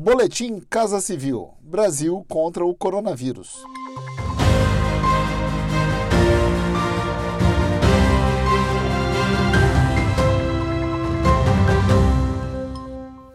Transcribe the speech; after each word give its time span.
Boletim 0.00 0.60
Casa 0.70 1.00
Civil: 1.00 1.54
Brasil 1.60 2.24
contra 2.28 2.64
o 2.64 2.72
coronavírus. 2.72 3.56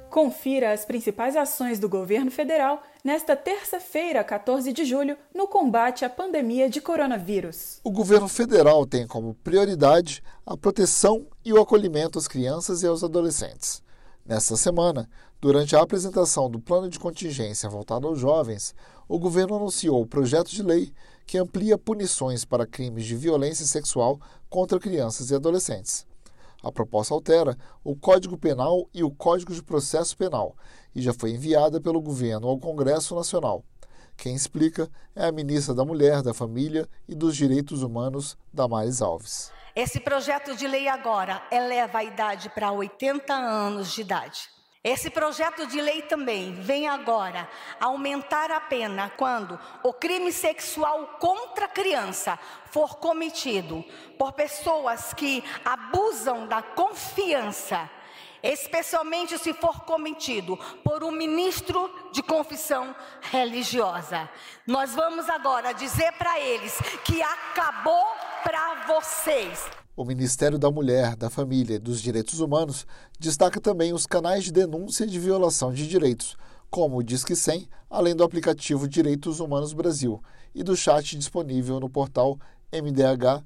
Confira 0.09 0.71
as 0.71 0.85
principais 0.85 1.35
ações 1.35 1.79
do 1.79 1.89
governo 1.89 2.31
federal 2.31 2.81
nesta 3.03 3.35
terça-feira, 3.35 4.23
14 4.23 4.71
de 4.71 4.85
julho, 4.85 5.17
no 5.35 5.49
combate 5.49 6.05
à 6.05 6.09
pandemia 6.09 6.69
de 6.69 6.79
coronavírus. 6.79 7.81
O 7.83 7.91
governo 7.91 8.29
federal 8.29 8.85
tem 8.85 9.05
como 9.05 9.33
prioridade 9.43 10.23
a 10.45 10.55
proteção 10.55 11.27
e 11.43 11.51
o 11.51 11.61
acolhimento 11.61 12.17
às 12.17 12.25
crianças 12.25 12.83
e 12.83 12.87
aos 12.87 13.03
adolescentes. 13.03 13.83
Nesta 14.25 14.55
semana, 14.55 15.09
durante 15.41 15.75
a 15.75 15.81
apresentação 15.81 16.49
do 16.49 16.57
plano 16.57 16.89
de 16.89 16.97
contingência 16.97 17.69
voltado 17.69 18.07
aos 18.07 18.17
jovens, 18.17 18.73
o 19.05 19.19
governo 19.19 19.55
anunciou 19.55 20.01
o 20.01 20.07
projeto 20.07 20.49
de 20.49 20.63
lei 20.63 20.93
que 21.25 21.37
amplia 21.37 21.77
punições 21.77 22.45
para 22.45 22.65
crimes 22.65 23.03
de 23.03 23.17
violência 23.17 23.65
sexual 23.65 24.17
contra 24.49 24.79
crianças 24.79 25.29
e 25.29 25.35
adolescentes. 25.35 26.07
A 26.63 26.71
proposta 26.71 27.13
altera 27.13 27.57
o 27.83 27.97
Código 27.97 28.37
Penal 28.37 28.87
e 28.93 29.03
o 29.03 29.11
Código 29.11 29.53
de 29.53 29.61
Processo 29.61 30.15
Penal 30.15 30.55
e 30.95 31.01
já 31.01 31.13
foi 31.13 31.31
enviada 31.31 31.81
pelo 31.81 31.99
governo 31.99 32.47
ao 32.47 32.57
Congresso 32.57 33.13
Nacional. 33.15 33.61
Quem 34.17 34.35
explica 34.35 34.89
é 35.15 35.25
a 35.25 35.31
ministra 35.31 35.73
da 35.73 35.83
Mulher, 35.83 36.21
da 36.21 36.33
Família 36.33 36.87
e 37.07 37.15
dos 37.15 37.35
Direitos 37.35 37.83
Humanos, 37.83 38.37
Damares 38.53 39.01
Alves. 39.01 39.51
Esse 39.75 39.99
projeto 39.99 40.55
de 40.55 40.67
lei 40.67 40.87
agora 40.87 41.41
eleva 41.51 41.97
a 41.97 42.03
idade 42.03 42.49
para 42.49 42.71
80 42.71 43.33
anos 43.33 43.91
de 43.91 44.01
idade. 44.01 44.53
Esse 44.83 45.09
projeto 45.09 45.65
de 45.65 45.79
lei 45.79 46.01
também 46.01 46.53
vem 46.55 46.89
agora 46.89 47.49
aumentar 47.79 48.51
a 48.51 48.59
pena 48.59 49.09
quando 49.15 49.57
o 49.81 49.93
crime 49.93 50.29
sexual 50.29 51.17
contra 51.21 51.65
a 51.65 51.69
criança 51.69 52.37
for 52.65 52.97
cometido 52.97 53.81
por 54.19 54.33
pessoas 54.33 55.13
que 55.13 55.41
abusam 55.63 56.47
da 56.47 56.61
confiança, 56.61 57.89
especialmente 58.43 59.37
se 59.37 59.53
for 59.53 59.85
cometido 59.85 60.59
por 60.83 61.01
um 61.01 61.11
ministro 61.11 61.89
de 62.11 62.21
confissão 62.21 62.93
religiosa. 63.31 64.29
Nós 64.67 64.93
vamos 64.93 65.29
agora 65.29 65.71
dizer 65.71 66.11
para 66.13 66.39
eles 66.41 66.77
que 67.05 67.21
acabou 67.21 68.03
para 68.43 68.85
vocês. 68.85 69.63
O 69.95 70.03
Ministério 70.03 70.59
da 70.59 70.69
Mulher, 70.69 71.15
da 71.15 71.29
Família 71.29 71.75
e 71.75 71.79
dos 71.79 72.01
Direitos 72.01 72.39
Humanos 72.41 72.85
destaca 73.19 73.61
também 73.61 73.93
os 73.93 74.05
canais 74.05 74.43
de 74.43 74.51
denúncia 74.51 75.07
de 75.07 75.19
violação 75.19 75.71
de 75.71 75.87
direitos, 75.87 76.35
como 76.69 76.97
o 76.97 77.03
Disque 77.03 77.35
100, 77.35 77.69
além 77.89 78.15
do 78.15 78.23
aplicativo 78.23 78.87
Direitos 78.87 79.39
Humanos 79.39 79.71
Brasil 79.71 80.21
e 80.53 80.63
do 80.63 80.75
chat 80.75 81.15
disponível 81.15 81.79
no 81.79 81.89
portal 81.89 82.39
mdh.gov.br. 82.71 83.43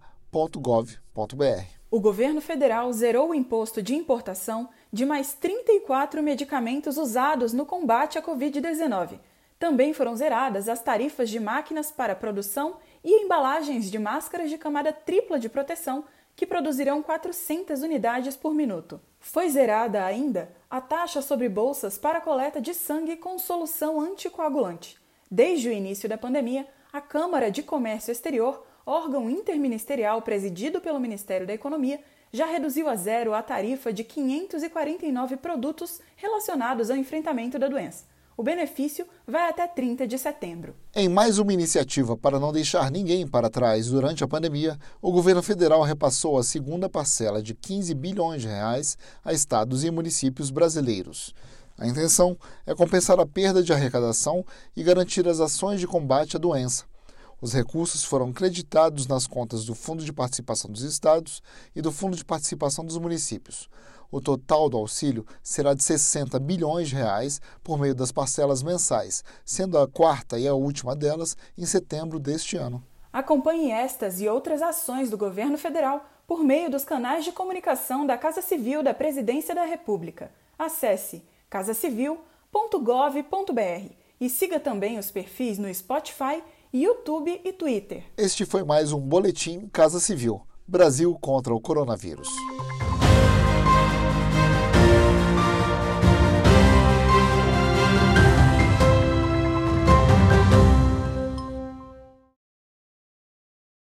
O 1.89 2.01
governo 2.01 2.41
federal 2.41 2.91
zerou 2.91 3.29
o 3.29 3.33
imposto 3.33 3.81
de 3.81 3.95
importação 3.95 4.69
de 4.91 5.05
mais 5.05 5.33
34 5.33 6.21
medicamentos 6.21 6.97
usados 6.97 7.53
no 7.53 7.65
combate 7.65 8.19
à 8.19 8.21
Covid-19. 8.21 9.19
Também 9.57 9.93
foram 9.93 10.13
zeradas 10.13 10.67
as 10.67 10.83
tarifas 10.83 11.29
de 11.29 11.39
máquinas 11.39 11.89
para 11.89 12.13
produção 12.13 12.75
e 13.01 13.23
embalagens 13.23 13.89
de 13.89 13.97
máscaras 13.97 14.49
de 14.49 14.57
camada 14.57 14.91
tripla 14.91 15.39
de 15.39 15.47
proteção 15.47 16.03
que 16.35 16.45
produzirão 16.45 17.01
400 17.01 17.81
unidades 17.81 18.35
por 18.35 18.53
minuto. 18.53 18.99
Foi 19.17 19.49
zerada 19.49 20.03
ainda 20.03 20.53
a 20.69 20.81
taxa 20.81 21.21
sobre 21.21 21.47
bolsas 21.47 21.97
para 21.97 22.19
coleta 22.19 22.59
de 22.59 22.73
sangue 22.73 23.15
com 23.15 23.39
solução 23.39 24.01
anticoagulante. 24.01 24.99
Desde 25.31 25.69
o 25.69 25.71
início 25.71 26.09
da 26.09 26.17
pandemia, 26.17 26.67
a 26.91 26.99
Câmara 26.99 27.49
de 27.49 27.63
Comércio 27.63 28.11
Exterior, 28.11 28.66
órgão 28.87 29.29
interministerial 29.29 30.21
presidido 30.21 30.79
pelo 30.79 30.99
Ministério 30.99 31.45
da 31.45 31.53
Economia, 31.53 31.99
já 32.31 32.45
reduziu 32.45 32.87
a 32.87 32.95
zero 32.95 33.33
a 33.33 33.43
tarifa 33.43 33.91
de 33.91 34.03
549 34.03 35.37
produtos 35.37 35.99
relacionados 36.15 36.89
ao 36.89 36.95
enfrentamento 36.95 37.59
da 37.59 37.67
doença. 37.67 38.05
O 38.37 38.43
benefício 38.43 39.05
vai 39.25 39.49
até 39.49 39.67
30 39.67 40.07
de 40.07 40.17
setembro. 40.17 40.75
Em 40.95 41.09
mais 41.09 41.39
uma 41.39 41.51
iniciativa 41.51 42.15
para 42.15 42.39
não 42.39 42.53
deixar 42.53 42.91
ninguém 42.91 43.27
para 43.27 43.49
trás 43.49 43.87
durante 43.87 44.23
a 44.23 44.27
pandemia, 44.27 44.77
o 45.01 45.11
governo 45.11 45.41
federal 45.41 45.81
repassou 45.81 46.37
a 46.37 46.43
segunda 46.43 46.87
parcela 46.87 47.41
de 47.41 47.53
15 47.53 47.93
bilhões 47.95 48.43
de 48.43 48.47
reais 48.47 48.97
a 49.25 49.33
estados 49.33 49.83
e 49.83 49.91
municípios 49.91 50.51
brasileiros. 50.51 51.33
A 51.77 51.87
intenção 51.87 52.37
é 52.65 52.73
compensar 52.75 53.19
a 53.19 53.25
perda 53.25 53.61
de 53.61 53.73
arrecadação 53.73 54.45
e 54.75 54.83
garantir 54.83 55.27
as 55.27 55.39
ações 55.39 55.79
de 55.79 55.87
combate 55.87 56.37
à 56.37 56.39
doença. 56.39 56.85
Os 57.39 57.53
recursos 57.53 58.03
foram 58.03 58.33
creditados 58.33 59.05
nas 59.05 59.27
contas 59.27 59.63
do 59.63 59.75
Fundo 59.75 60.03
de 60.03 60.11
Participação 60.11 60.71
dos 60.71 60.81
Estados 60.81 61.43
e 61.75 61.81
do 61.81 61.91
Fundo 61.91 62.17
de 62.17 62.25
Participação 62.25 62.83
dos 62.83 62.97
Municípios. 62.97 63.69
O 64.09 64.19
total 64.19 64.67
do 64.69 64.77
auxílio 64.77 65.23
será 65.43 65.75
de 65.75 65.83
60 65.83 66.39
bilhões 66.39 66.89
de 66.89 66.95
reais 66.95 67.39
por 67.63 67.77
meio 67.77 67.93
das 67.93 68.11
parcelas 68.11 68.63
mensais, 68.63 69.23
sendo 69.45 69.77
a 69.77 69.87
quarta 69.87 70.39
e 70.39 70.47
a 70.47 70.55
última 70.55 70.95
delas 70.95 71.37
em 71.55 71.65
setembro 71.65 72.19
deste 72.19 72.57
ano. 72.57 72.83
Acompanhe 73.13 73.71
estas 73.71 74.19
e 74.19 74.27
outras 74.27 74.63
ações 74.63 75.11
do 75.11 75.17
governo 75.17 75.59
federal 75.59 76.09
por 76.25 76.43
meio 76.43 76.71
dos 76.71 76.83
canais 76.83 77.23
de 77.23 77.31
comunicação 77.31 78.05
da 78.05 78.17
Casa 78.17 78.41
Civil 78.41 78.81
da 78.81 78.95
Presidência 78.95 79.53
da 79.53 79.63
República. 79.63 80.31
Acesse 80.57 81.23
casacivil.gov.br 81.49 84.07
e 84.19 84.29
siga 84.29 84.59
também 84.59 84.97
os 84.97 85.11
perfis 85.11 85.59
no 85.59 85.71
Spotify, 85.73 86.41
YouTube 86.73 87.41
e 87.43 87.53
Twitter. 87.53 88.03
Este 88.17 88.45
foi 88.45 88.63
mais 88.63 88.91
um 88.91 88.99
Boletim 88.99 89.67
Casa 89.71 89.99
Civil 89.99 90.41
Brasil 90.67 91.17
contra 91.21 91.55
o 91.55 91.61
Coronavírus. 91.61 92.27